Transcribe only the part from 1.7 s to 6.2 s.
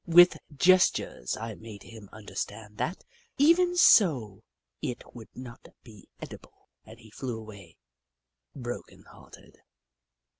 him under stand that, even so, it would not be